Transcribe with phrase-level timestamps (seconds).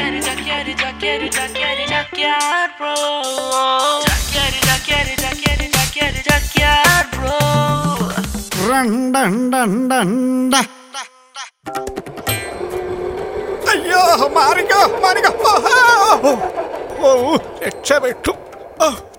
[0.00, 2.94] jaqueiro, jaqueiro, jaqueiro, jaqueiro, jaqueiro, bro.
[4.08, 7.38] Jaqueiro, jaqueiro, jaqueiro, jaqueiro, jaqueiro, bro.
[8.68, 10.10] റൺ ഡൺ ഡൺ ഡൺ
[10.52, 10.56] ഡ.
[13.72, 14.02] അയ്യോ
[14.36, 15.32] മാറിക്കോ മാറിക്കോ.
[17.06, 17.08] ഓ,
[17.66, 18.32] രക്ഷപ്പെട്ടു.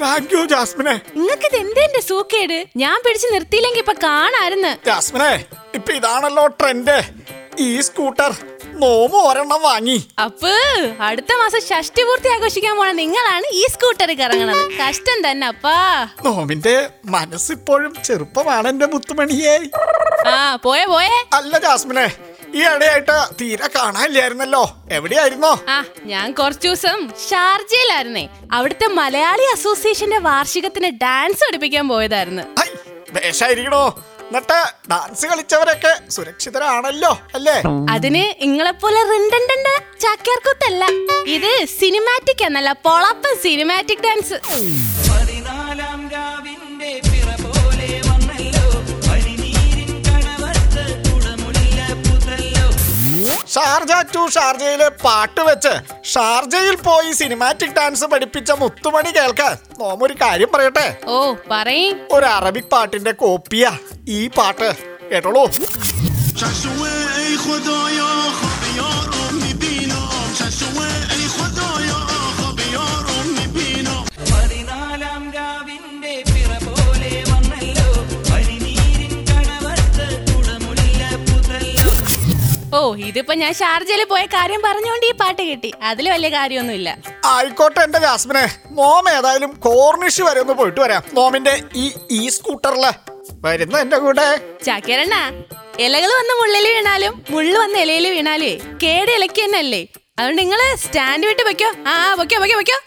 [0.00, 0.94] താങ്ക് യു ജാസ്മിനെ.
[1.20, 2.58] നിങ്ങൾക്ക് ഇത് എന്തേന്റെ സൂക്കേട്?
[2.82, 4.72] ഞാൻ പിടിച്ചു നിർത്തിയില്ലെങ്കി ഇപ്പൊ കാണാരുന്ന്.
[4.88, 5.32] ജാസ്മിനെ
[5.74, 6.98] ഇപ്പൊ ഇതാണല്ലോ ട്രെൻഡ്.
[7.66, 8.32] ഈ സ്കൂട്ടർ
[8.76, 10.04] നോമ് ഒരെണ്ണം വാങ്ങി.
[10.22, 10.54] അപ്പ്
[11.00, 14.78] അടുത്ത മാസം ഷഷ്ടി പൂർത്തി ആഘോഷിക്കാൻ പോണ നിങ്ങളാണ് ഈ സ്കൂട്ടറിൽ കറങ്ങണത്.
[14.78, 16.06] കഷ്ടം തന്നെ അപ്പാ.
[16.24, 19.58] നോമിന്റെ മനസ്സിപ്പോഴും ചെറുപ്പമാണ് എന്റെ മുത്തുമണിയേ.
[20.28, 21.24] ആ പോയെ പോയെ.
[21.32, 22.12] അല്ല ജാസ്മിനെ
[22.54, 24.76] ഈ ഇടയായിട്ട് തീരെ കാണാനില്ലായിരുന്നല്ലോ.
[24.92, 25.60] എവിടെയായിരുന്നോ?
[25.68, 28.28] ആ ഞാൻ കുറച്ചു ദിവസം ഷാർജയിലായിരുന്നേ.
[28.52, 32.42] അവിടുത്തെ മലയാളി അസോസിയേഷന്റെ വാർഷികത്തിന് ഡാൻസ് പഠിപ്പിക്കാൻ പോയതായിരുന്നു.
[33.10, 34.04] വേഷായിരിക്കണോ?
[34.28, 34.58] എന്നിട്ട്
[34.90, 37.56] ഡാൻസ് കളിച്ചവരൊക്കെ സുരക്ഷിതരാണല്ലോ അല്ലേ?
[37.90, 39.68] അതിന് ഇങ്ങളെപ്പോലെ റിണ്ടണ്ട
[40.04, 40.84] ചാക്യാർകൂത്തല്ല.
[41.36, 44.38] ഇത് സിനിമാറ്റിക് എന്നല്ല പൊളപ്പം സിനിമാറ്റിക് ഡാൻസ്
[53.54, 59.56] ഷാർജ ടു ഷാർജയിലെ പാട്ട് വെച്ച് ഷാർജയിൽ പോയി സിനിമാറ്റിക് ഡാൻസ് പഠിപ്പിച്ച മുത്തുമണി കേൾക്കാൻ.
[59.78, 60.96] നോമൊരു കാര്യം പറയട്ടെ?
[61.06, 61.94] ഓ പറയ്.
[62.10, 64.76] ഒരു അറബിക് പാട്ടിന്റെ കോപ്പിയാ ഈ പാട്ട്.
[65.12, 65.44] കേട്ടോളൂ.
[82.76, 85.70] ഓ ഇതിപ്പോ ഞാൻ ഷാർജയിൽ പോയ കാര്യം പറഞ്ഞുകൊണ്ട് ഈ പാട്ട് കിട്ടി.
[85.90, 86.90] അതിൽ വലിയ കാര്യമൊന്നുമില്ല.
[87.32, 88.44] ആയിക്കോട്ടെ എന്റെ ജാസ്മിനെ.
[88.78, 91.02] മോം ഏതായാലും കോർണിഷ് വരെ ഒന്ന് പോയിട്ട് വരാം.
[91.18, 91.86] മോമിന്റെ ഈ
[92.18, 92.86] ഈ സ്കൂട്ടറിൽ.
[93.46, 94.26] വരുന്ന എന്റെ കൂടെ.
[94.66, 95.16] ചാക്കേരണ്ണ
[95.84, 98.52] ഇലകൾ വന്ന് മുള്ളിൽ വീണാലും മുള്ളു വന്ന് ഇലയിൽ വീണാലേ
[98.84, 99.82] കേട് ഇലക്ക് തന്നെ അല്ലേ
[100.18, 102.78] അതുകൊണ്ട് നിങ്ങൾ സ്റ്റാൻഡ് വിട്ട് വെക്കോ ആ വെക്കോ വെക്കോ വെക്കോ.